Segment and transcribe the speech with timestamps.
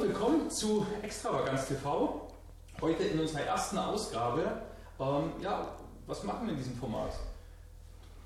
[0.00, 2.30] Willkommen zu Extravaganz TV.
[2.80, 4.62] Heute in unserer ersten Ausgabe.
[5.00, 5.74] Ähm, ja,
[6.06, 7.14] was machen wir in diesem Format?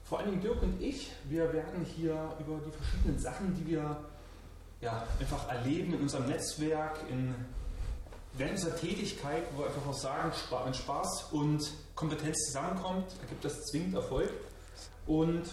[0.04, 3.96] Vor allen Dingen Dirk und ich, wir werden hier über die verschiedenen Sachen, die wir
[4.82, 7.34] ja, einfach erleben in unserem Netzwerk, in
[8.34, 10.30] während unserer Tätigkeit, wo wir einfach auch sagen,
[10.66, 14.30] wenn Spaß und Kompetenz zusammenkommt, ergibt das zwingend Erfolg.
[15.06, 15.44] Und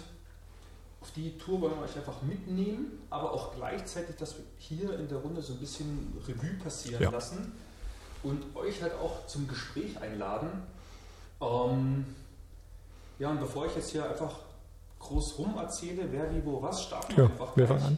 [1.01, 5.07] auf die Tour wollen wir euch einfach mitnehmen, aber auch gleichzeitig, dass wir hier in
[5.07, 7.09] der Runde so ein bisschen Revue passieren ja.
[7.09, 7.53] lassen
[8.23, 10.49] und euch halt auch zum Gespräch einladen.
[11.41, 12.05] Ähm,
[13.17, 14.39] ja, und bevor ich jetzt hier einfach
[14.99, 17.97] groß rum erzähle, wer wie wo was, starten wir ja, einfach wir an.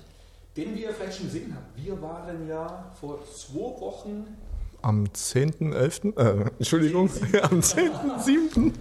[0.55, 1.75] Den wir vielleicht schon gesehen habt.
[1.77, 4.37] Wir waren ja vor zwei Wochen
[4.81, 7.41] am 10.11., äh, Entschuldigung, 10.
[7.43, 8.73] am 10.7.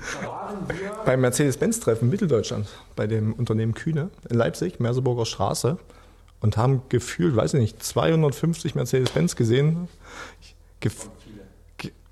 [1.05, 5.79] beim Mercedes-Benz-Treffen Mitteldeutschland, bei dem Unternehmen Kühne in Leipzig, Merseburger Straße,
[6.41, 9.89] und haben gefühlt, weiß ich nicht, 250 Mercedes-Benz gesehen.
[10.81, 11.09] Gef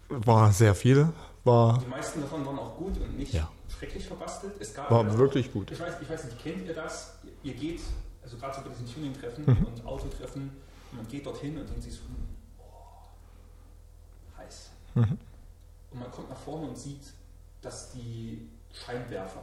[0.08, 1.12] war sehr viele.
[1.44, 3.50] War Die meisten davon waren auch gut und nicht ja.
[3.78, 4.54] schrecklich verbastelt.
[4.58, 5.70] Es gab war also, wirklich gut.
[5.70, 7.18] Ich weiß, ich weiß nicht, kennt ihr das?
[7.42, 7.80] Ihr geht,
[8.22, 9.66] also gerade so bei diesen Tuning-Treffen mhm.
[9.66, 10.50] und Autotreffen,
[10.92, 11.98] man geht dorthin und denkt sich
[14.94, 15.18] Mhm.
[15.90, 17.02] Und man kommt nach vorne und sieht,
[17.62, 19.42] dass die Scheinwerfer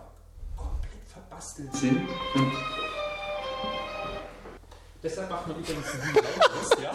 [0.55, 2.07] komplett verbastelt sind.
[2.35, 2.51] Und
[5.01, 6.23] deshalb macht man übrigens ein Video
[6.81, 6.93] ja.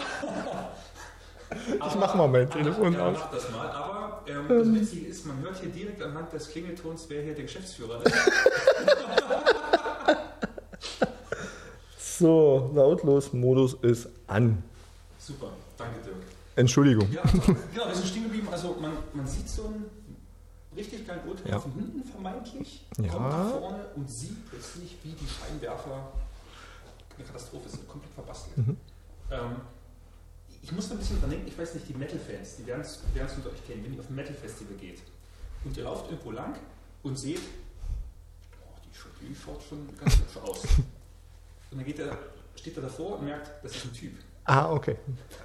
[1.87, 3.17] ich mach mal mein Telefon ja, aus.
[3.19, 3.69] Mach das mal.
[3.69, 4.75] Aber ähm, das ähm.
[4.75, 8.15] Witzige ist, man hört hier direkt anhand des Klingeltons, wer hier der Geschäftsführer ist.
[12.19, 14.63] so, lautlos Modus ist an.
[15.19, 16.40] Super, danke Dirk.
[16.55, 17.11] Entschuldigung.
[17.11, 17.39] Ja, also,
[17.73, 18.47] genau, wir sind stehen geblieben.
[18.51, 19.85] Also man, man sieht so ein
[20.75, 21.59] richtig geilen Urteil ja.
[21.59, 23.11] von hinten vermeintlich, ja.
[23.11, 26.11] kommt nach vorne und sieht plötzlich, wie die Scheinwerfer
[27.17, 28.57] eine Katastrophe sind, komplett verbastelt.
[28.57, 28.77] Mhm.
[29.31, 29.55] Ähm,
[30.61, 32.99] ich muss ein bisschen dran denken, ich weiß nicht, die Metal-Fans, die werden es
[33.35, 34.99] unter euch kennen, wenn ihr auf ein Metal-Festival geht
[35.65, 36.55] und ihr lauft irgendwo lang
[37.03, 37.41] und seht,
[38.61, 40.63] oh, die, die schaut schon ganz hübsch aus.
[41.71, 42.17] Und dann geht er,
[42.55, 44.11] steht er davor und merkt, das ist ein Typ.
[44.51, 44.97] Ah, okay.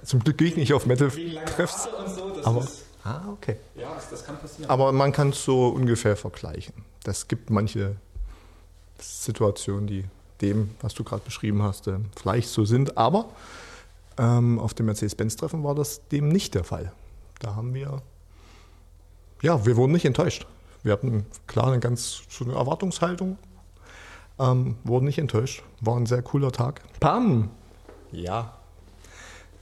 [0.03, 1.87] Zum Glück gehe ich nicht auf Metal-Treffs.
[2.13, 2.67] So, aber,
[3.05, 3.55] ah, okay.
[3.75, 4.69] Ja, das, das, kann passieren.
[4.69, 6.73] Aber man kann es so ungefähr vergleichen.
[7.03, 7.95] Das gibt manche
[8.99, 10.03] Situationen, die
[10.41, 12.97] dem, was du gerade beschrieben hast, äh, vielleicht so sind.
[12.97, 13.29] Aber
[14.17, 16.91] ähm, auf dem Mercedes-Benz-Treffen war das dem nicht der Fall.
[17.39, 18.01] Da haben wir,
[19.41, 20.45] ja, wir wurden nicht enttäuscht.
[20.83, 23.37] Wir hatten klar eine ganz so eine Erwartungshaltung,
[24.37, 25.63] ähm, wurden nicht enttäuscht.
[25.79, 26.81] War ein sehr cooler Tag.
[26.99, 27.51] Pam!
[28.11, 28.57] Ja,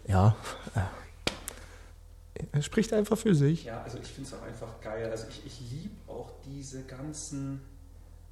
[0.07, 0.35] ja,
[0.75, 3.65] äh, spricht einfach für sich.
[3.65, 5.09] Ja, also ich finde es auch einfach geil.
[5.09, 7.61] Also ich, ich liebe auch diese ganzen,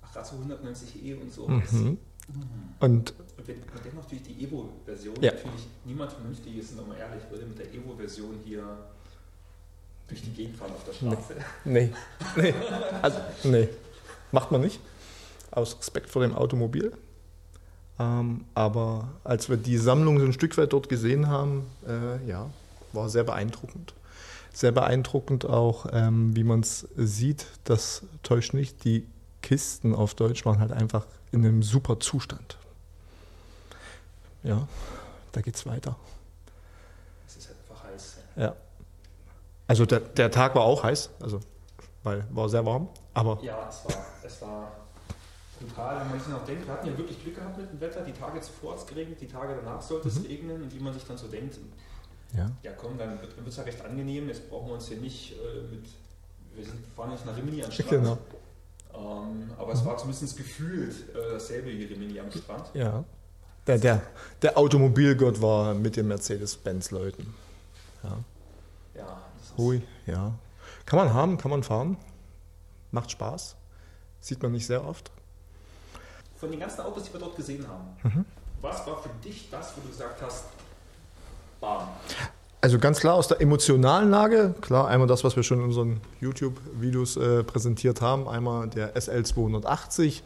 [0.01, 1.47] ach gerade so 190e und so.
[1.47, 1.63] Mhm.
[1.71, 1.97] Mhm.
[2.79, 5.31] Und, und wenn, dann natürlich die Evo-Version, ja.
[5.31, 8.63] natürlich niemand vernünftiges, sind wir mal ehrlich, würde mit der Evo-Version hier
[10.07, 11.35] durch die Gegend fahren auf der Straße.
[11.65, 11.91] Nee,
[12.35, 12.53] nee, nee.
[13.01, 13.69] Also, nee.
[14.31, 14.79] macht man nicht.
[15.51, 16.93] Aus Respekt vor dem Automobil.
[17.99, 22.49] Ähm, aber als wir die Sammlung so ein Stück weit dort gesehen haben, äh, ja,
[22.91, 23.93] war sehr beeindruckend.
[24.51, 29.05] Sehr beeindruckend auch, ähm, wie man es sieht, das täuscht nicht, die
[29.41, 32.57] Kisten auf Deutsch waren halt einfach in einem super Zustand.
[34.43, 34.67] Ja,
[35.31, 35.95] da geht's weiter.
[37.27, 38.17] Es ist einfach heiß.
[38.35, 38.55] Ja.
[39.67, 41.39] Also der, der Tag war auch heiß, also
[42.03, 43.39] weil war sehr warm, aber.
[43.41, 44.71] Ja, es war, es war
[45.63, 48.01] brutal, wenn man sich noch denkt, wir hatten ja wirklich Glück gehabt mit dem Wetter,
[48.01, 50.25] die Tage zuvor hat es geregnet, die Tage danach sollte es mhm.
[50.25, 51.57] regnen und wie man sich dann so denkt,
[52.35, 55.33] ja, ja komm, dann wird es ja recht angenehm, jetzt brauchen wir uns hier nicht
[55.33, 55.85] äh, mit,
[56.55, 57.89] wir sind, fahren jetzt nach Rimini am Strand.
[57.89, 58.17] Genau.
[58.93, 59.79] Ähm, aber mhm.
[59.79, 62.69] es war zumindest gefühlt äh, dasselbe wie Rimini am Strand.
[62.73, 63.03] Ja.
[63.65, 64.01] Der, der,
[64.41, 67.33] der Automobilgott war mit den Mercedes-Benz-Leuten.
[68.03, 68.17] Ja.
[68.95, 69.21] Ja.
[69.57, 70.33] Hui, ja.
[70.85, 71.97] Kann man haben, kann man fahren.
[72.91, 73.55] Macht Spaß.
[74.19, 75.11] Sieht man nicht sehr oft
[76.43, 78.25] von den ganzen Autos, die wir dort gesehen haben, mhm.
[78.61, 80.43] was war für dich das, wo du gesagt hast,
[81.61, 81.87] bam?
[82.59, 86.01] Also ganz klar aus der emotionalen Lage, klar, einmal das, was wir schon in unseren
[86.19, 90.21] YouTube-Videos äh, präsentiert haben, einmal der SL280,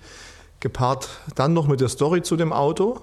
[0.60, 3.00] gepaart dann noch mit der Story zu dem Auto.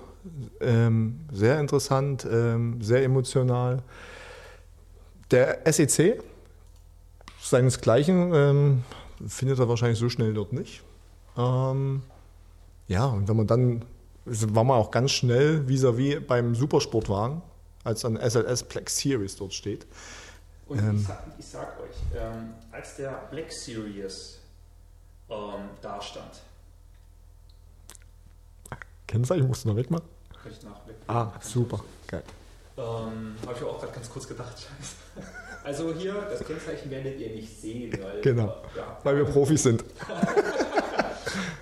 [0.60, 3.84] Ähm, sehr interessant, ähm, sehr emotional.
[5.30, 6.20] Der SEC,
[7.40, 8.84] seinesgleichen, ähm,
[9.28, 10.82] findet er wahrscheinlich so schnell dort nicht.
[11.36, 12.02] Ähm,
[12.88, 13.84] ja, und wenn man dann,
[14.24, 17.42] war man auch ganz schnell vis-à-vis -vis beim Supersportwagen,
[17.84, 19.86] als dann SLS Black Series dort steht.
[20.66, 24.38] Und ähm, ich, sag, ich, sag, euch, ähm, als der Black Series
[25.28, 26.40] ähm, da stand.
[29.06, 30.08] Kennzeichen musst du noch wegmachen?
[30.42, 32.22] Kann ich nach Ah, super, geil.
[32.76, 34.54] Ähm, Habe ich auch gerade ganz kurz gedacht.
[34.58, 35.28] Scheiße.
[35.62, 37.92] Also hier, das Kennzeichen werdet ihr nicht sehen.
[38.02, 38.56] Weil, Genau.
[38.76, 39.84] Ja, Weil wir Profis sind.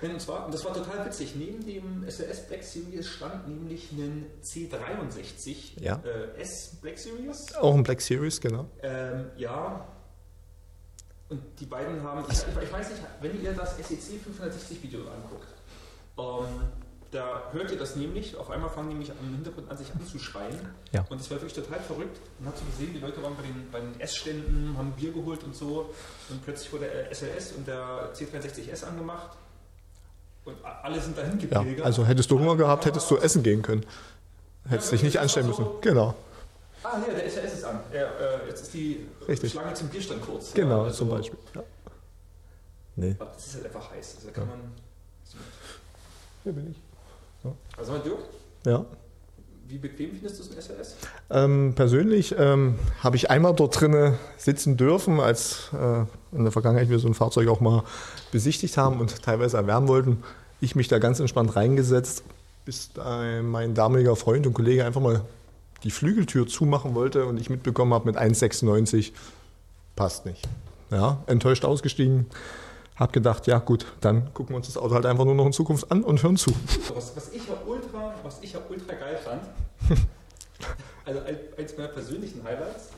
[0.01, 5.81] Und zwar, das war total witzig, neben dem SLS Black Series stand nämlich ein C63
[5.81, 6.01] Ja.
[6.05, 7.53] äh, S Black Series.
[7.55, 8.69] Auch ein Black Series, genau.
[8.81, 9.85] Ähm, ja.
[11.29, 14.99] Und die beiden haben, ich, ich weiß nicht, wenn ihr das E SEC 560 Video
[15.01, 15.47] anguckt,
[16.17, 16.61] ähm,
[17.11, 20.59] da hört ihr das nämlich, auf einmal fangen die mich am Hintergrund an, sich anzuschreien.
[20.91, 21.05] Ja.
[21.09, 22.19] Und es war wirklich total verrückt.
[22.39, 25.43] Man hat so gesehen, die Leute waren bei den, bei den Essständen, haben Bier geholt
[25.43, 25.93] und so.
[26.29, 29.37] Und plötzlich wurde der SLS und der C63S angemacht.
[30.45, 31.85] Und alle sind dahin Ja, gepilgert.
[31.85, 33.85] also hättest du Hunger gehabt, hättest du essen gehen können.
[34.67, 35.65] Hättest dich nicht anstellen müssen.
[35.81, 36.15] Genau,
[36.85, 37.79] Ah, hier, der SLS ist an.
[37.93, 39.53] Ja, äh, jetzt ist die Richtig.
[39.53, 40.53] Schlange zum Bierstand kurz.
[40.53, 41.39] genau, Ja, also- zum Beispiel.
[41.55, 41.63] Ja.
[42.97, 43.15] Nee.
[43.19, 44.15] Aber Das ist halt einfach heiß.
[44.17, 44.59] Also da kann man.
[46.43, 46.77] Hier bin ich.
[47.77, 48.19] Also mal Dirk,
[48.65, 48.85] Ja.
[49.67, 50.95] Wie bequem findest du es ein SLS?
[51.29, 56.89] Ähm, persönlich ähm, habe ich einmal dort drinnen sitzen dürfen, als äh, in der Vergangenheit
[56.89, 57.83] wir so ein Fahrzeug auch mal
[58.31, 60.23] besichtigt haben und teilweise erwärmen wollten.
[60.61, 62.23] Ich mich da ganz entspannt reingesetzt,
[62.65, 65.21] bis äh, mein damaliger Freund und Kollege einfach mal
[65.83, 69.11] die Flügeltür zumachen wollte und ich mitbekommen habe mit 1,96
[69.95, 70.47] passt nicht.
[70.91, 72.27] Ja, enttäuscht ausgestiegen,
[72.95, 75.53] habe gedacht, ja gut, dann gucken wir uns das Auto halt einfach nur noch in
[75.53, 76.51] Zukunft an und hören zu.
[76.95, 79.41] Was, was, ich ja ultra, was ich ja ultra geil fand,
[81.05, 82.89] also ein- eins meiner persönlichen Highlights,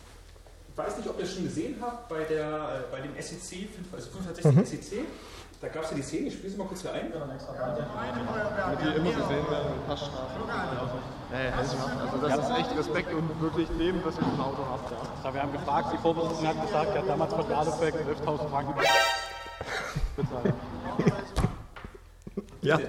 [0.69, 2.45] ich weiß nicht, ob ihr es schon gesehen habt bei, der,
[2.89, 4.99] äh, bei dem SEC, also 560 SEC,
[5.61, 7.11] da gab es ja die Szene, ich spiele sie mal kurz hier ein.
[7.11, 7.17] die
[8.97, 10.43] immer gesehen werden mit Passstrafen.
[11.57, 11.77] Also
[12.27, 14.91] das ist echt Respekt und wirklich Leben, was ihr im Auto habt.
[14.91, 14.97] Ja.
[15.23, 18.73] Ja, wir haben gefragt, die Vorsitzende hat gesagt, er hat damals von Ladefeld 11.000 Franken.
[22.61, 22.79] Ja,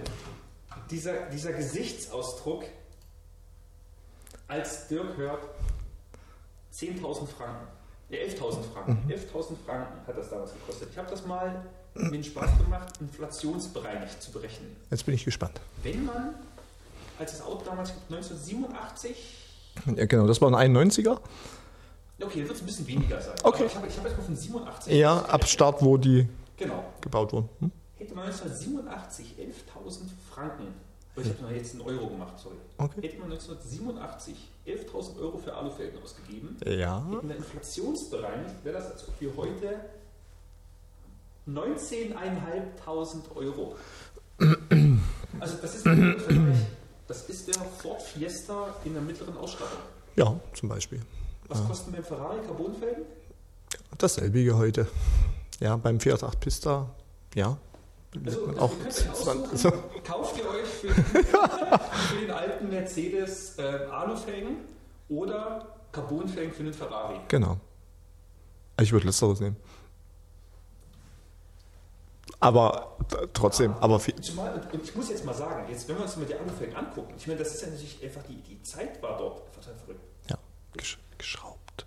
[0.91, 2.65] Dieser, dieser Gesichtsausdruck,
[4.49, 5.43] als Dirk hört,
[6.73, 7.67] 10.000 Franken,
[8.11, 10.89] äh, 11.000 Franken, 11.000 Franken hat das damals gekostet.
[10.93, 11.65] Ich habe das mal
[11.95, 14.77] mir den Spaß gemacht, inflationsbereinigt zu berechnen.
[14.91, 15.61] jetzt bin ich gespannt.
[15.83, 16.35] Wenn man,
[17.19, 19.17] als das Auto damals 1987,
[19.97, 21.19] Ja, genau, das war ein 91er.
[22.21, 23.35] okay, dann wird es ein bisschen weniger sein.
[23.43, 23.65] Okay.
[23.75, 24.93] Aber ich habe hab jetzt mal von 87.
[24.95, 26.85] Ja, ab Start, wo die Genau.
[27.01, 27.49] gebaut wurden.
[27.61, 27.71] Hm?
[27.97, 30.01] Hätte man 1987 11.000
[30.33, 30.75] Franken,
[31.17, 32.57] ich habe jetzt einen Euro gemacht, sorry.
[32.79, 33.03] Okay.
[33.03, 34.35] Hätte man 1987
[34.67, 37.05] 11.000 Euro für Alufelgen ausgegeben, Ja.
[37.11, 39.81] hätten wir inflationsbereinigt, wäre das, als ob wir heute
[41.49, 43.77] 19.500 Euro.
[45.41, 45.87] Also das ist,
[47.07, 49.79] das ist der Ford Fiesta in der mittleren Ausstattung.
[50.17, 51.01] Ja, zum Beispiel.
[51.49, 53.05] Was kosten beim Ferrari Carbonfelgen?
[53.99, 54.87] Dasselbige heute.
[55.61, 56.91] Ja, beim Fiat 8 Pista,
[57.35, 57.57] ja.
[58.25, 59.73] Also, also auch 20.
[60.05, 64.59] kauft ihr euch für, für den alten Mercedes äh, Alufelgen
[65.09, 67.21] oder Carbonfelgen für den Ferrari.
[67.29, 67.59] Genau.
[68.81, 69.57] Ich würde letzteres nehmen.
[72.41, 76.17] Aber t- trotzdem, aber viel, und- ich muss jetzt mal sagen, jetzt, wenn wir uns
[76.17, 79.17] mal die Alufelgen angucken, ich meine, das ist ja natürlich einfach, die, die Zeit war
[79.17, 80.01] dort total verrückt.
[80.29, 80.37] ja,
[80.77, 81.86] gesch geschraubt.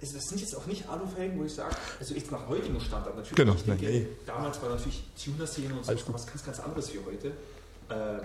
[0.00, 3.16] Also das sind jetzt auch nicht Alufelgen, wo ich sage, also jetzt nach heutigem Standard
[3.16, 3.34] natürlich.
[3.36, 4.06] Genau, ich denke, nee.
[4.26, 7.32] damals war natürlich Tuner-Szene und so Alles was ganz, ganz anderes wie heute.
[7.90, 8.20] Ähm,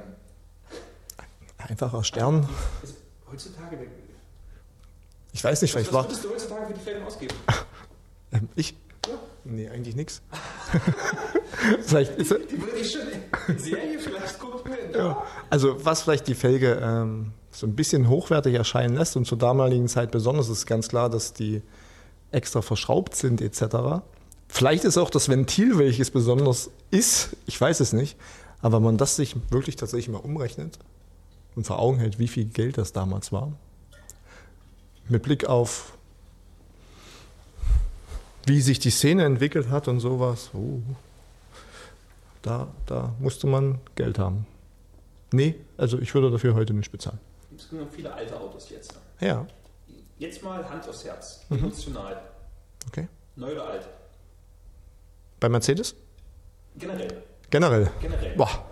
[1.58, 2.48] Einfacher Stern.
[2.82, 2.94] also
[3.32, 3.78] heutzutage,
[5.32, 6.04] Ich weiß nicht, was, vielleicht was war.
[6.06, 7.36] würdest du heutzutage für die Felgen ausgeben?
[8.36, 8.76] Ähm, ich?
[9.08, 9.14] Ja.
[9.44, 10.24] Nee, eigentlich nichts.
[11.86, 13.02] vielleicht ist, Die würde ich schon
[13.48, 14.74] in Serie vielleicht gucken.
[14.92, 15.24] Ja.
[15.52, 19.88] Also was vielleicht die Felge ähm, so ein bisschen hochwertig erscheinen lässt und zur damaligen
[19.88, 21.62] Zeit besonders ist ganz klar, dass die
[22.32, 24.02] extra verschraubt sind etc.
[24.48, 28.18] Vielleicht ist auch das Ventil, welches besonders ist, ich weiß es nicht,
[28.62, 30.80] aber wenn man das sich wirklich tatsächlich mal umrechnet
[31.56, 33.52] und vor Augen hält, wie viel Geld das damals war,
[35.08, 35.94] mit Blick auf
[38.46, 40.82] wie sich die Szene entwickelt hat und sowas, oh,
[42.42, 44.46] da, da musste man Geld haben.
[45.32, 47.20] Nee, also ich würde dafür heute nicht bezahlen.
[47.58, 48.94] Es gibt noch viele alte Autos jetzt.
[49.20, 49.46] Ja,
[50.20, 51.42] Jetzt mal Hand aufs Herz.
[51.50, 51.58] Mhm.
[51.58, 52.22] Emotional.
[52.88, 53.08] okay.
[53.36, 53.88] Neu oder alt?
[55.40, 55.96] Bei Mercedes?
[56.78, 57.24] Generell.
[57.50, 57.90] Generell.
[58.00, 58.36] Generell.
[58.36, 58.66] Boah,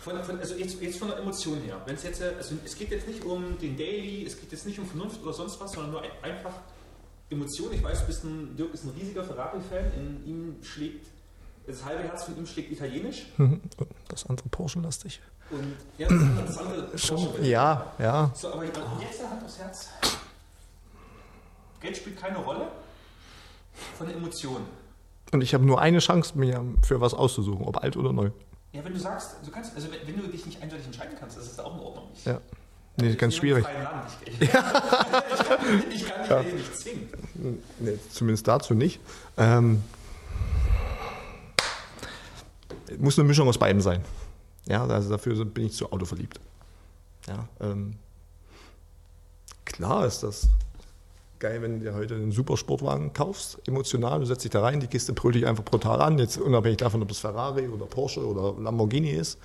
[0.00, 1.80] Von, von, also jetzt, jetzt von der Emotion her.
[1.86, 4.66] Wenn es jetzt, äh, also es geht jetzt nicht um den Daily, es geht jetzt
[4.66, 6.54] nicht um Vernunft oder sonst was, sondern nur ein, einfach
[7.30, 7.72] Emotion.
[7.72, 9.92] Ich weiß, du bist ein, Dirk ist ein riesiger Ferrari-Fan.
[9.94, 11.06] In ihm schlägt,
[11.68, 13.26] das halbe Herz von ihm schlägt italienisch.
[13.36, 13.60] Mhm.
[14.08, 15.20] das andere Porsche-lastig.
[15.50, 18.30] Und ja, das andere, andere Schon, ja, ja.
[18.34, 19.88] So, aber jetzt Hand aufs Herz.
[21.80, 22.68] Geld spielt keine Rolle.
[23.96, 24.62] Von der Emotion.
[25.30, 28.30] Und ich habe nur eine Chance, mir für was auszusuchen, ob alt oder neu.
[28.72, 31.36] Ja, wenn du sagst, du kannst, also wenn, wenn du dich nicht eindeutig entscheiden kannst,
[31.36, 32.08] das ist auch in Ordnung.
[32.14, 32.40] Ich, Ja.
[33.00, 33.64] Nee, ganz schwierig.
[34.26, 34.64] Ich, ich, kann,
[35.92, 36.42] ich kann dich ja.
[36.42, 37.08] nicht zwingen.
[37.78, 38.98] Nee, zumindest dazu nicht.
[39.36, 39.84] Ähm,
[42.98, 44.02] muss eine Mischung aus beiden sein.
[44.66, 46.40] Ja, also dafür bin ich zu autoverliebt.
[47.26, 47.94] Ja, ähm,
[49.64, 50.48] klar ist das
[51.38, 54.86] geil, wenn du dir heute einen Supersportwagen kaufst, emotional, du setzt dich da rein, die
[54.86, 58.60] Kiste brüllt dich einfach brutal an, jetzt unabhängig davon, ob es Ferrari oder Porsche oder
[58.60, 59.38] Lamborghini ist.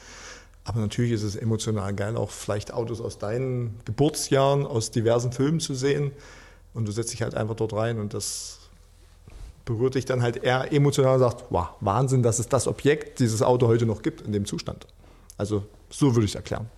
[0.66, 5.60] Aber natürlich ist es emotional geil, auch vielleicht Autos aus deinen Geburtsjahren, aus diversen Filmen
[5.60, 6.12] zu sehen.
[6.74, 8.63] Und du setzt dich halt einfach dort rein und das
[9.66, 13.42] berührt dich dann halt eher emotional und sagt, wow, Wahnsinn, dass es das Objekt, dieses
[13.42, 14.88] Auto heute noch gibt in dem Zustand.
[15.38, 16.70] Also so würde ich es erklären.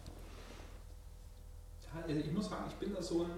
[1.83, 3.31] Ja, also ich muss sagen, ich bin da so ein,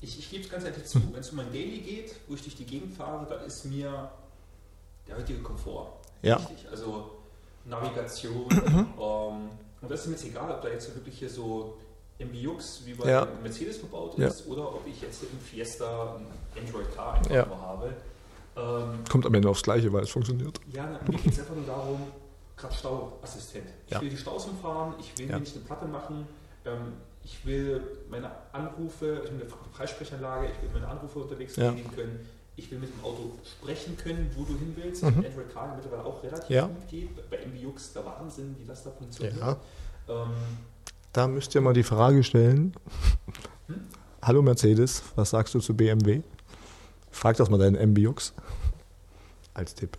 [0.00, 2.42] ich, ich gebe es ganz ehrlich zu, wenn es um mein Daily geht, wo ich
[2.42, 4.10] durch die Gegend fahre, da ist mir
[5.06, 6.38] der heutige Komfort ja.
[6.40, 6.66] wichtig.
[6.70, 7.10] Also
[7.64, 8.46] Navigation.
[8.50, 9.50] ähm,
[9.80, 11.76] und das ist mir jetzt egal, ob da jetzt wirklich hier so
[12.18, 13.28] MBUX wie bei ja.
[13.42, 14.52] Mercedes verbaut ist ja.
[14.52, 16.26] oder ob ich jetzt im Fiesta ein
[16.62, 17.46] Android Car einfach ja.
[17.46, 17.92] habe.
[18.56, 20.60] Ähm, Kommt am Ende aufs Gleiche, weil es funktioniert.
[20.72, 22.00] Ja, mir geht es einfach nur darum,
[22.56, 23.66] gerade Stauassistent.
[23.88, 26.26] Ich will die Staus umfahren, ich will nicht eine Platte machen,
[26.64, 26.94] ähm,
[27.24, 27.80] ich will
[28.10, 32.20] meine Anrufe, ich will eine Freisprechanlage, ich will meine Anrufe unterwegs erledigen können
[32.56, 35.02] ich will mit dem Auto sprechen können, wo du hin willst.
[35.02, 35.08] Mhm.
[35.08, 36.66] Android Car mittlerweile auch relativ ja.
[36.66, 37.30] gut geht.
[37.30, 39.36] Bei MBUX der Wahnsinn, wie das da funktioniert.
[39.38, 39.56] Ja.
[40.08, 40.30] Ähm,
[41.12, 42.74] da müsst ihr mal die Frage stellen.
[43.66, 43.86] Hm?
[44.22, 46.22] Hallo Mercedes, was sagst du zu BMW?
[47.14, 48.34] Frag das mal deinen MBUX
[49.54, 49.96] als Tipp.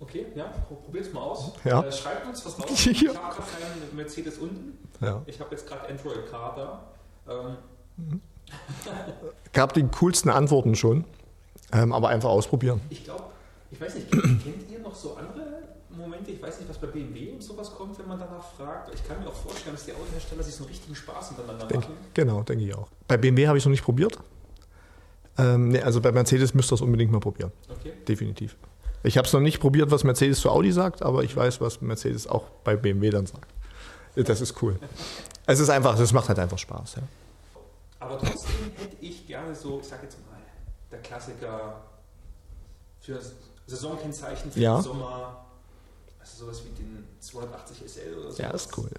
[0.00, 0.46] Okay, ja,
[0.84, 1.52] probier's mal aus.
[1.62, 1.82] Ja.
[1.82, 2.86] Äh, schreibt uns was raus.
[2.86, 4.78] Ich habe gerade keinen Mercedes unten.
[5.00, 5.22] Ja.
[5.26, 6.54] Ich habe jetzt gerade Android Car
[7.26, 7.32] da.
[7.32, 7.56] Ähm.
[7.98, 8.20] Mhm.
[9.52, 11.04] Gab die coolsten Antworten schon.
[11.70, 12.80] Ähm, aber einfach ausprobieren.
[12.88, 13.24] Ich glaube,
[13.70, 16.30] ich weiß nicht, kennt, kennt ihr noch so andere Momente?
[16.30, 18.92] Ich weiß nicht, was bei BMW und sowas kommt, wenn man danach fragt.
[18.94, 21.82] Ich kann mir auch vorstellen, dass die Autohersteller sich so einen richtigen Spaß miteinander Denk,
[21.82, 21.94] machen.
[22.14, 22.88] Genau, denke ich auch.
[23.06, 24.18] Bei BMW habe ich es noch nicht probiert.
[25.38, 27.52] Ähm, nee, also bei Mercedes müsst ihr es unbedingt mal probieren.
[27.68, 27.92] Okay.
[28.06, 28.56] Definitiv.
[29.02, 31.80] Ich habe es noch nicht probiert, was Mercedes zu Audi sagt, aber ich weiß, was
[31.80, 33.50] Mercedes auch bei BMW dann sagt.
[34.14, 34.78] Das ist cool.
[35.46, 36.96] es ist einfach, es macht halt einfach Spaß.
[36.96, 37.02] Ja.
[37.98, 40.38] Aber trotzdem hätte ich gerne so, ich sage jetzt mal,
[40.90, 41.82] der Klassiker
[43.00, 43.18] für
[43.66, 44.76] Saisonkennzeichen für ja.
[44.76, 45.46] den Sommer.
[46.20, 48.42] Also sowas wie den 280 SL oder so.
[48.42, 48.90] Ja, ist cool.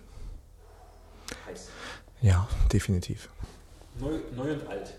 [1.45, 1.69] Heiß.
[2.21, 3.29] Ja, definitiv.
[3.99, 4.93] Neu, neu und alt.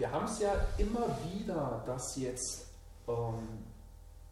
[0.00, 2.68] Wir haben es ja immer wieder, dass jetzt
[3.06, 3.64] ähm,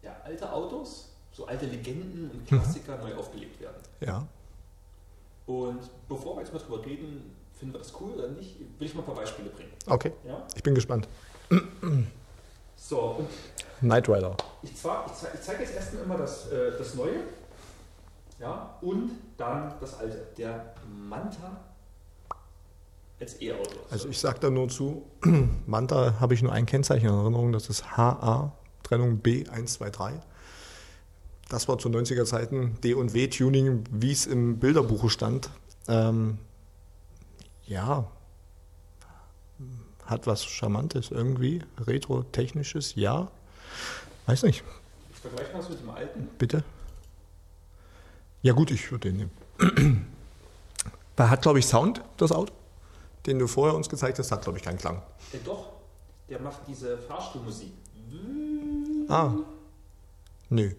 [0.01, 3.03] ja, alte Autos, so alte Legenden und Klassiker mhm.
[3.03, 3.77] neu aufgelegt werden.
[3.99, 4.25] Ja.
[5.45, 8.95] Und bevor wir jetzt mal drüber reden, finden wir das cool oder nicht, will ich
[8.95, 9.71] mal ein paar Beispiele bringen.
[9.85, 10.11] Okay.
[10.25, 10.43] Ja?
[10.55, 11.07] Ich bin gespannt.
[12.75, 13.29] So, und
[13.79, 14.35] Knight Rider.
[14.63, 17.25] Ich, zwar, ich, zeige, ich zeige jetzt erstmal immer das, äh, das Neue
[18.39, 20.29] ja, und dann das Alte.
[20.35, 21.59] Der Manta
[23.19, 23.79] als E-Auto.
[23.89, 25.05] Also ich sage da nur zu,
[25.65, 30.19] Manta habe ich nur ein Kennzeichen in Erinnerung, das ist HA, Trennung B123.
[31.49, 35.49] Das war zu 90er Zeiten D- und W-Tuning, wie es im Bilderbuch stand.
[35.87, 36.37] Ähm,
[37.65, 38.07] ja,
[40.05, 43.31] hat was Charmantes irgendwie, Retro-Technisches, ja.
[44.25, 44.63] Weiß nicht.
[45.11, 46.29] Ich vergleiche mal mit dem alten.
[46.37, 46.63] Bitte?
[48.41, 50.05] Ja gut, ich würde den nehmen.
[51.15, 52.53] Da hat, glaube ich, Sound, das Auto,
[53.25, 55.01] den du vorher uns gezeigt hast, hat, glaube ich, keinen Klang.
[55.33, 55.67] Ja, doch,
[56.29, 57.71] der macht diese Fahrstuhlmusik.
[59.07, 59.33] Ah,
[60.49, 60.71] nö.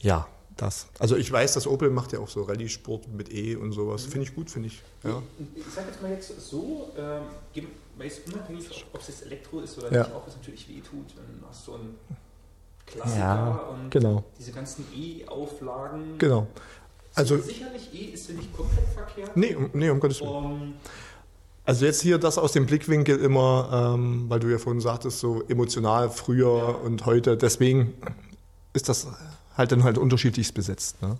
[0.00, 0.86] Ja, das.
[0.98, 4.06] Also ich weiß, dass Opel macht ja auch so Rallye-Sport mit E und sowas.
[4.06, 4.10] Mhm.
[4.10, 4.82] Finde ich gut, finde ich.
[5.02, 5.22] Ja.
[5.38, 7.22] Ich, ich sage jetzt mal jetzt so, ähm,
[7.98, 10.02] ist unabhängig, ob es jetzt Elektro ist oder ja.
[10.02, 11.98] nicht, auch was natürlich wehtut, dann hast du einen
[12.86, 14.24] Klassiker ja, und genau.
[14.38, 16.18] diese ganzen E-Auflagen.
[16.18, 16.46] Genau.
[17.14, 19.36] Also, sicherlich E ist ja nicht komplett verkehrt.
[19.36, 20.30] Nee, um, nee, um Gottes Willen.
[20.30, 20.74] Um,
[21.64, 25.42] also jetzt hier das aus dem Blickwinkel immer, ähm, weil du ja vorhin sagtest, so
[25.48, 26.64] emotional früher ja.
[26.64, 27.36] und heute.
[27.36, 27.94] Deswegen
[28.72, 29.06] ist das
[29.56, 31.00] halt dann halt unterschiedlich besetzt.
[31.02, 31.18] Ne?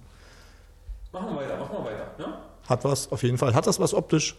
[1.12, 2.14] Machen wir weiter, machen wir weiter.
[2.18, 2.38] Ne?
[2.68, 3.54] Hat was, auf jeden Fall.
[3.54, 4.36] Hat das was optisch?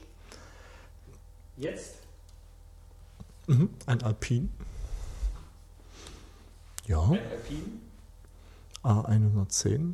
[1.55, 1.93] Jetzt?
[3.48, 4.50] Mhm, ein Alpin.
[6.88, 7.01] Ja.
[7.01, 7.81] Ein Alpin?
[8.83, 9.93] A110.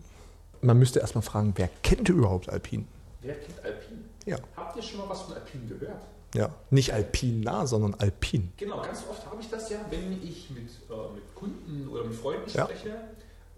[0.61, 2.87] Man müsste erstmal fragen, wer kennt überhaupt Alpin?
[3.21, 4.05] Wer kennt Alpin?
[4.25, 4.37] Ja.
[4.55, 6.01] Habt ihr schon mal was von Alpin gehört?
[6.35, 8.51] Ja, nicht Alpin nah, sondern Alpin.
[8.57, 12.15] Genau, ganz oft habe ich das ja, wenn ich mit, äh, mit Kunden oder mit
[12.15, 12.89] Freunden spreche.
[12.89, 12.95] Ja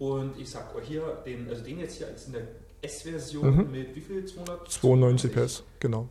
[0.02, 2.42] und ich sage, oh, hier, den, also den jetzt hier als in der
[2.80, 3.70] S-Version mhm.
[3.70, 4.24] mit wie viel?
[4.24, 6.08] 292 PS, genau.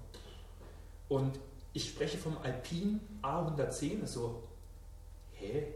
[1.10, 1.38] Und
[1.74, 4.44] ich spreche vom Alpine A110, also,
[5.34, 5.74] hä?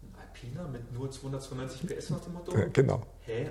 [0.00, 2.56] Ein Alpina mit nur 292 PS nach dem Motto?
[2.56, 3.02] Ja, genau.
[3.26, 3.50] Hä?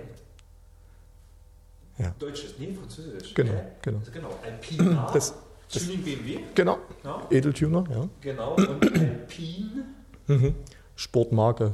[1.99, 2.13] Ja.
[2.19, 3.33] Deutsches, nee, Französisch.
[3.33, 3.97] Genau, Äh, genau.
[3.99, 5.33] Also genau, Alpina, Das-
[5.69, 6.77] Tuning BMW, Genau.
[7.03, 8.07] ja, Edeltuner, ja.
[8.21, 9.85] genau, und Alpine,
[10.27, 10.55] Mhm.
[10.95, 11.73] Sportmarke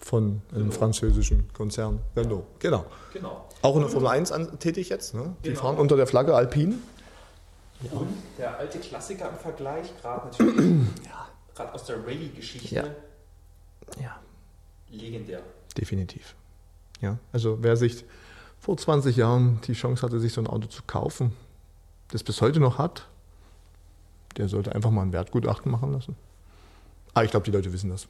[0.00, 0.74] von einem Renault.
[0.74, 2.00] französischen Konzern.
[2.16, 2.44] Renault.
[2.58, 2.86] Genau.
[3.12, 3.46] genau.
[3.62, 5.14] Auch in der Formel 1 an, tätig jetzt.
[5.14, 5.34] Ne?
[5.44, 5.60] Die Genau.
[5.60, 6.74] fahren unter der Flagge Alpine.
[7.92, 10.86] Und der alte Klassiker im Vergleich, gerade natürlich,
[11.54, 12.84] gerade aus der Rallye-Geschichte, Ja.
[14.00, 14.16] Ja.
[14.90, 15.40] legendär.
[15.78, 16.34] Definitiv.
[17.00, 17.18] Ja.
[17.32, 18.04] Also wer sich
[18.60, 21.32] vor 20 Jahren die Chance hatte, sich so ein Auto zu kaufen,
[22.08, 23.08] das bis heute noch hat,
[24.36, 26.16] der sollte einfach mal ein Wertgutachten machen lassen.
[27.14, 28.06] Ah, ich glaube, die Leute wissen das.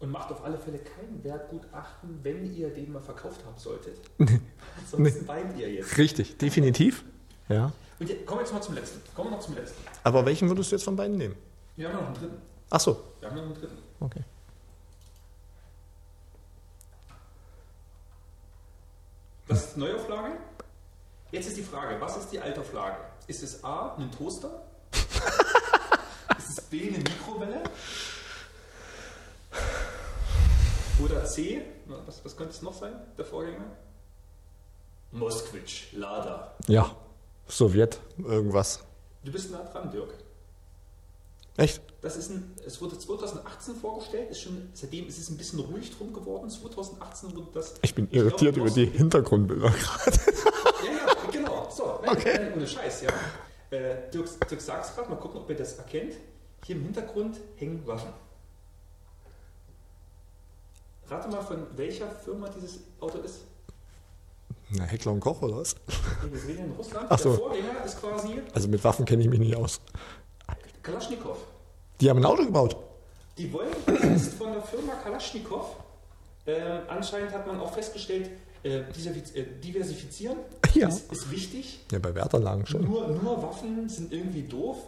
[0.00, 3.98] Und macht auf alle Fälle kein Wertgutachten, wenn ihr den mal verkauft haben solltet.
[4.18, 4.40] Nee.
[4.90, 5.96] Sonst weint ihr jetzt.
[5.98, 7.04] Richtig, definitiv.
[7.48, 7.72] Ja.
[8.00, 9.00] Und jetzt, kommen wir jetzt mal zum letzten.
[9.14, 9.80] Kommen wir noch zum letzten.
[10.02, 11.34] Aber welchen würdest du jetzt von beiden nehmen?
[11.76, 12.36] Wir haben ja noch einen dritten.
[12.70, 13.76] Ach so, Wir haben noch einen dritten.
[14.00, 14.20] okay.
[19.52, 20.32] Das ist die Neuauflage.
[21.30, 22.96] Jetzt ist die Frage, was ist die Altauflage?
[23.26, 24.62] Ist es A, ein Toaster?
[26.38, 27.62] ist es B, eine Mikrowelle?
[31.04, 31.60] Oder C,
[32.06, 33.66] was, was könnte es noch sein, der Vorgänger?
[35.10, 36.54] Moskwitsch, Lada.
[36.66, 36.90] Ja,
[37.46, 38.82] Sowjet, irgendwas.
[39.22, 40.14] Du bist nah dran, Dirk.
[41.56, 41.82] Echt?
[42.00, 45.94] Das ist ein, es wurde 2018 vorgestellt, ist schon, seitdem ist es ein bisschen ruhig
[45.96, 46.48] drum geworden.
[46.48, 47.74] 2018 wurde das.
[47.82, 50.18] Ich bin glaube, irritiert über die Hintergrundbilder gerade.
[50.84, 51.68] Ja, ja, genau.
[51.70, 52.38] So, nein, Okay.
[52.38, 53.10] nein, ohne Scheiß, ja.
[53.70, 56.14] Äh, Dirk, Dirk sagt es gerade, mal gucken, ob ihr das erkennt.
[56.64, 58.12] Hier im Hintergrund hängen Waffen.
[61.08, 63.40] Rate mal, von welcher Firma dieses Auto ist.
[64.70, 65.76] Na, Heckler und Koch oder was?
[66.30, 67.08] Wir hier in Russland.
[67.20, 67.30] So.
[67.30, 69.80] Der Vorgänger ist quasi Also mit Waffen kenne ich mich nicht aus.
[70.82, 71.36] Kalaschnikow.
[72.00, 72.76] Die haben ein Auto gebaut.
[73.38, 75.76] Die wollen jetzt von der Firma Kalaschnikow.
[76.44, 78.30] Äh, anscheinend hat man auch festgestellt,
[78.64, 78.84] äh, äh,
[79.62, 80.38] diversifizieren
[80.74, 80.88] Ja.
[80.88, 81.80] ist, ist wichtig.
[81.92, 82.84] Ja, bei Wertanlagen schon.
[82.84, 84.78] Nur, nur Waffen sind irgendwie doof.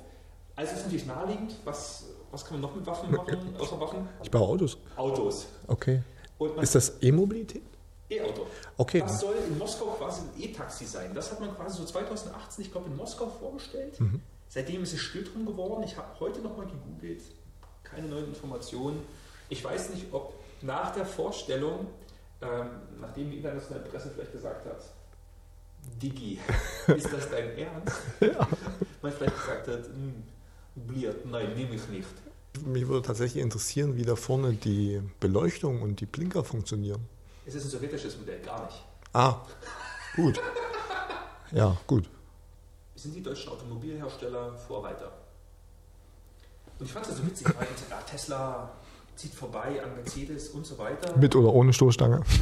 [0.56, 1.54] Also ist natürlich naheliegend.
[1.64, 4.08] Was, was kann man noch mit Waffen machen, außer Waffen?
[4.22, 4.78] Ich baue Autos.
[4.96, 5.46] Autos.
[5.66, 6.02] Okay.
[6.60, 7.62] Ist das E-Mobilität?
[8.10, 8.46] E-Auto.
[8.76, 9.00] Okay.
[9.00, 11.14] Das soll in Moskau quasi ein E-Taxi sein.
[11.14, 13.98] Das hat man quasi so 2018, ich glaube, in Moskau vorgestellt.
[14.00, 14.20] Mhm.
[14.54, 15.82] Seitdem ist es still drum geworden.
[15.82, 17.22] Ich habe heute nochmal gegoogelt.
[17.82, 19.02] Keine neuen Informationen.
[19.48, 21.88] Ich weiß nicht, ob nach der Vorstellung,
[22.40, 22.68] ähm,
[23.00, 24.80] nachdem die internationale Presse vielleicht gesagt hat,
[26.00, 26.38] Digi,
[26.86, 27.96] ist das dein Ernst?
[29.02, 30.22] Man vielleicht gesagt hat, "Hm,
[30.76, 32.08] bliert, nein, nehme ich nicht.
[32.64, 37.04] Mich würde tatsächlich interessieren, wie da vorne die Beleuchtung und die Blinker funktionieren.
[37.44, 38.84] Es ist ein sowjetisches Modell, gar nicht.
[39.12, 39.40] Ah,
[40.14, 40.40] gut.
[41.50, 42.08] Ja, gut.
[43.04, 45.12] Sind die deutschen Automobilhersteller Vorreiter.
[46.78, 47.68] Und ich fand es so witzig, weil
[48.10, 48.70] Tesla
[49.14, 51.14] zieht vorbei an Mercedes und so weiter.
[51.16, 52.22] Mit oder ohne Stoßstange.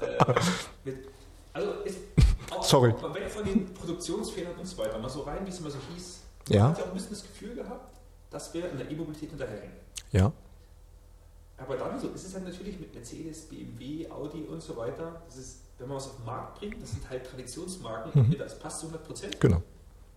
[0.00, 0.92] Äh,
[1.52, 1.98] also ist
[2.50, 2.90] auch, Sorry.
[2.90, 5.76] auch weg von den Produktionsfehlern und so weiter, mal so rein, wie es immer so
[5.92, 6.20] hieß.
[6.48, 6.62] Ja.
[6.62, 7.98] Man hat ja auch ein bisschen das Gefühl gehabt,
[8.30, 9.76] dass wir in der E-Mobilität hinterherhängen.
[10.12, 10.32] Ja.
[11.58, 15.20] Aber dann so ist es halt natürlich mit Mercedes, BMW, Audi und so weiter.
[15.26, 18.28] Das ist, wenn man was auf den Markt bringt, das sind halt Traditionsmarken.
[18.28, 18.36] Mhm.
[18.40, 19.62] Es passt zu 100 Prozent Genau.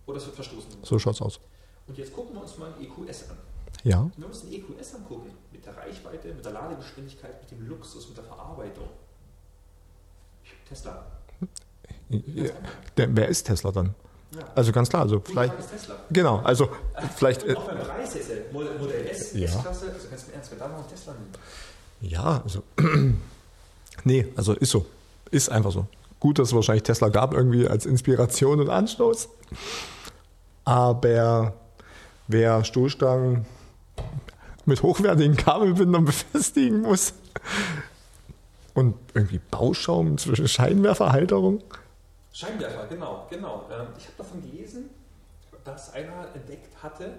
[0.06, 0.70] oder es wird verstoßen.
[0.82, 1.40] So schaut's aus.
[1.86, 3.36] Und jetzt gucken wir uns mal einen EQS an.
[3.82, 4.00] Ja.
[4.00, 7.66] Und wenn wir uns einen EQS angucken, mit der Reichweite, mit der Ladegeschwindigkeit, mit dem
[7.68, 8.88] Luxus, mit der Verarbeitung.
[10.68, 11.04] Tesla.
[12.96, 13.94] Der, wer ist Tesla dann?
[14.32, 14.40] Ja.
[14.54, 15.54] Also ganz klar, also vielleicht.
[16.10, 16.68] Genau, also
[17.16, 17.42] vielleicht.
[17.44, 19.46] Und Äh, auch beim Preis ist er Modell S, Ja.
[19.46, 21.38] S-Klasse, also ganz im Ernst, wer da noch Tesla nimmt.
[22.00, 22.62] ja, also.
[24.04, 24.86] nee, also ist so.
[25.34, 25.88] Ist einfach so.
[26.20, 29.28] Gut, dass es wahrscheinlich Tesla gab, irgendwie als Inspiration und Anstoß.
[30.64, 31.54] Aber
[32.28, 33.44] wer Stoßstangen
[34.64, 37.14] mit hochwertigen Kabelbindern befestigen muss
[38.74, 41.64] und irgendwie Bauschaum zwischen Scheinwerferhalterung.
[42.32, 43.64] Scheinwerfer, genau, genau.
[43.72, 44.90] Ähm, ich habe davon gelesen,
[45.64, 47.10] dass einer entdeckt hatte,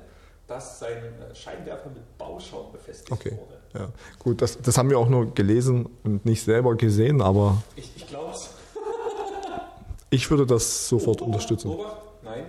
[0.47, 3.31] dass sein äh, Scheinwerfer mit Bauschaum befestigt Okay.
[3.31, 3.57] wurde.
[3.73, 7.91] Ja, gut, das, das haben wir auch nur gelesen und nicht selber gesehen, aber Ich,
[7.95, 8.49] ich glaube es.
[10.09, 11.69] ich würde das sofort unterstützen.
[11.71, 12.45] Obacht, nein.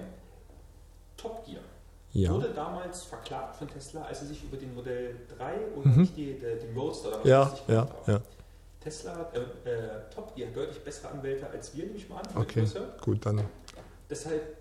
[1.17, 1.61] Top Gear.
[2.13, 2.33] Ja.
[2.35, 6.39] Wurde damals verklagt von Tesla, als sie sich über den Modell 3 und nicht die,
[6.39, 7.31] der- den Roadster damals Mhm.
[7.31, 8.21] Ja, ja, ja.
[8.81, 12.27] Tesla, äh, äh, Top Gear deutlich bessere Anwälte als wir, nehme ich mal an.
[12.37, 12.65] Okay,
[13.03, 13.43] gut, dann.
[14.09, 14.57] Deshalb,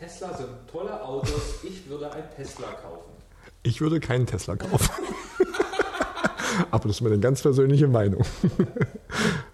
[0.00, 1.62] Tesla sind tolle Autos.
[1.62, 3.10] Ich würde ein Tesla kaufen.
[3.62, 4.88] Ich würde keinen Tesla kaufen.
[6.70, 8.24] aber das ist meine ganz persönliche Meinung.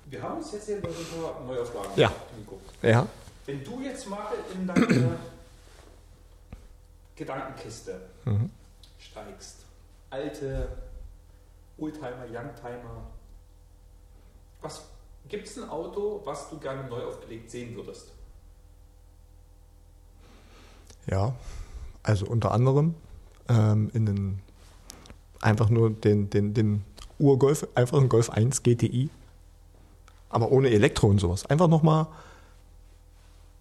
[0.06, 2.12] Wir haben uns jetzt hier bei paar Neuauflagen Ja.
[2.32, 2.70] angeguckt.
[2.82, 3.08] Ja.
[3.44, 5.18] Wenn du jetzt mal in deine
[7.16, 8.50] Gedankenkiste Mhm.
[9.00, 9.56] steigst,
[10.10, 10.68] alte
[11.76, 13.10] Oldtimer, Youngtimer,
[14.62, 14.84] was
[15.28, 18.12] Gibt es ein Auto, was du gerne neu aufgelegt sehen würdest?
[21.06, 21.34] Ja,
[22.02, 22.94] also unter anderem
[23.48, 24.38] ähm, in den,
[25.40, 26.84] einfach nur den, den, den
[27.18, 29.08] Urgolf, einfach ein Golf 1 GTI,
[30.28, 31.46] aber ohne Elektro und sowas.
[31.46, 32.06] Einfach nochmal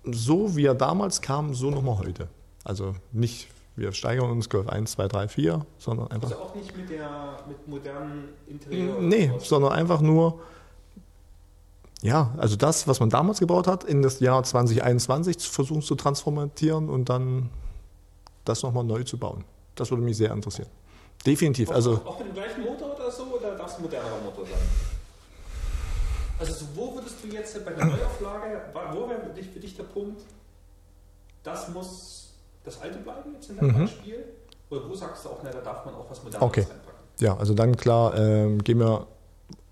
[0.04, 2.28] so, wie er damals kam, so nochmal heute.
[2.64, 6.32] Also nicht, wir steigern uns Golf 1, 2, 3, 4, sondern einfach.
[6.32, 9.00] Also auch nicht mit, der, mit modernen Interieur?
[9.02, 10.40] Nee, sondern einfach nur,
[12.06, 15.96] ja, also das, was man damals gebaut hat, in das Jahr 2021 zu versuchen zu
[15.96, 17.50] transformieren und dann
[18.46, 19.44] das nochmal neu zu bauen.
[19.74, 20.70] Das würde mich sehr interessieren.
[21.26, 21.72] Definitiv.
[21.72, 24.46] Also, auch, auch mit dem gleichen Motor oder so, oder darf es ein modernerer Motor
[24.46, 24.60] sein?
[26.38, 28.62] Also so, wo würdest du jetzt bei der Neuauflage,
[28.94, 30.22] wo wäre für dich, für dich der Punkt,
[31.44, 32.30] das muss
[32.64, 33.82] das alte bleiben jetzt in deinem Mhm.
[33.82, 34.26] Beispiel?
[34.70, 36.62] Oder wo sagst du auch, na, da darf man auch was Modernes Okay.
[36.62, 37.00] reinpacken?
[37.20, 39.08] ja, also dann klar, ähm, gehen wir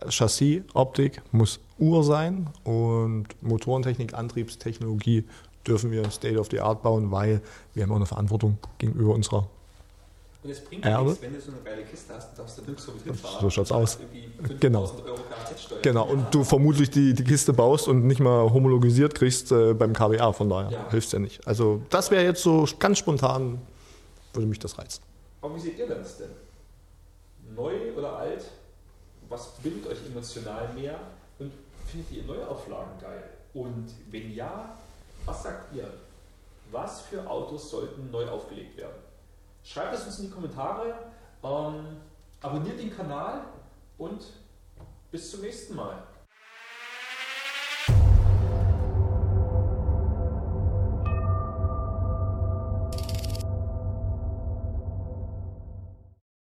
[0.09, 5.25] Chassis, Optik muss Ur sein und Motorentechnik, Antriebstechnologie
[5.65, 7.41] dürfen wir State of the Art bauen, weil
[7.73, 9.47] wir haben auch eine Verantwortung gegenüber unserer
[10.43, 11.05] Und es bringt Erbe.
[11.11, 13.37] nichts, wenn du so eine geile Kiste hast, darfst du nirgendwo mit hinfahren.
[13.41, 13.97] So schaut's aus.
[14.01, 14.91] irgendwie 5000 Genau.
[15.81, 19.93] Genau, und du vermutlich die, die Kiste baust und nicht mal homologisiert kriegst äh, beim
[19.93, 20.89] KBA, von daher Ja.
[20.91, 21.47] hilft ja nicht.
[21.47, 23.61] Also das wäre jetzt so ganz spontan,
[24.33, 25.01] würde mich das reizen.
[25.41, 26.29] Aber wie seht ihr das denn?
[27.55, 28.43] Neu oder alt?
[29.33, 30.99] Was bindet euch emotional mehr?
[31.39, 31.51] Und
[31.87, 33.31] findet ihr Neuauflagen geil?
[33.55, 34.77] Und wenn ja,
[35.25, 35.91] was sagt ihr?
[36.69, 39.01] Was für Autos sollten neu aufgelegt werden?
[39.63, 40.93] Schreibt es uns in die Kommentare,
[41.43, 41.97] ähm,
[42.41, 43.41] abonniert den Kanal
[43.97, 44.23] und
[45.09, 46.03] bis zum nächsten Mal.